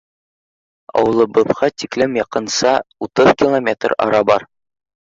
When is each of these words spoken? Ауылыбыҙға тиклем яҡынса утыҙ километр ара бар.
Ауылыбыҙға 1.01 1.69
тиклем 1.83 2.17
яҡынса 2.21 2.75
утыҙ 3.09 3.33
километр 3.45 3.99
ара 4.09 4.27
бар. 4.33 4.53